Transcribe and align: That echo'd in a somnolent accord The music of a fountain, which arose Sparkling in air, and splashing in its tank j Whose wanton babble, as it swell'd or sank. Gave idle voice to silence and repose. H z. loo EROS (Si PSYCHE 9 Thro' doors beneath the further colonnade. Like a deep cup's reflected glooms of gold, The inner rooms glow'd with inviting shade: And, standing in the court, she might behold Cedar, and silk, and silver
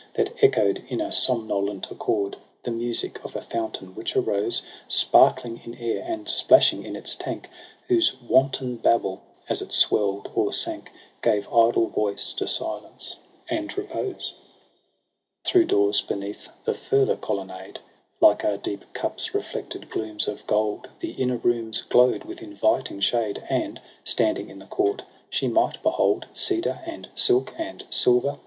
That 0.15 0.33
echo'd 0.41 0.83
in 0.89 0.99
a 0.99 1.11
somnolent 1.11 1.91
accord 1.91 2.35
The 2.63 2.71
music 2.71 3.23
of 3.23 3.35
a 3.35 3.41
fountain, 3.43 3.93
which 3.93 4.15
arose 4.15 4.63
Sparkling 4.87 5.61
in 5.63 5.75
air, 5.75 6.03
and 6.03 6.27
splashing 6.27 6.81
in 6.83 6.95
its 6.95 7.13
tank 7.15 7.43
j 7.43 7.49
Whose 7.87 8.19
wanton 8.19 8.77
babble, 8.77 9.21
as 9.47 9.61
it 9.61 9.71
swell'd 9.71 10.31
or 10.33 10.53
sank. 10.53 10.91
Gave 11.21 11.47
idle 11.53 11.85
voice 11.85 12.33
to 12.33 12.47
silence 12.47 13.17
and 13.47 13.77
repose. 13.77 14.33
H 15.45 15.53
z. 15.53 15.65
loo 15.65 15.65
EROS 15.65 15.67
(Si 15.67 15.67
PSYCHE 15.67 15.67
9 15.67 15.67
Thro' 15.67 15.77
doors 15.77 16.01
beneath 16.01 16.49
the 16.63 16.73
further 16.73 17.15
colonnade. 17.15 17.79
Like 18.19 18.43
a 18.43 18.57
deep 18.57 18.91
cup's 18.93 19.35
reflected 19.35 19.91
glooms 19.91 20.27
of 20.27 20.47
gold, 20.47 20.89
The 20.99 21.11
inner 21.11 21.37
rooms 21.37 21.83
glow'd 21.83 22.23
with 22.23 22.41
inviting 22.41 23.01
shade: 23.01 23.43
And, 23.51 23.79
standing 24.03 24.49
in 24.49 24.57
the 24.57 24.65
court, 24.65 25.03
she 25.29 25.47
might 25.47 25.83
behold 25.83 26.25
Cedar, 26.33 26.81
and 26.87 27.07
silk, 27.13 27.53
and 27.59 27.85
silver 27.91 28.39